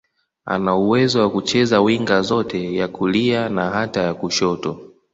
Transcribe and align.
Ana 0.45 0.75
uwezo 0.75 1.17
wa 1.21 1.29
kucheza 1.29 1.81
winga 1.81 2.21
zote, 2.21 2.75
ya 2.75 2.87
kulia 2.87 3.49
na 3.49 3.69
hata 3.69 4.01
ya 4.01 4.13
kushoto. 4.13 4.79